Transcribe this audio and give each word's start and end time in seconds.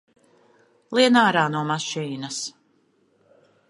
Lien 0.99 1.21
ārā 1.25 1.45
no 1.57 1.63
mašīnas! 1.75 2.43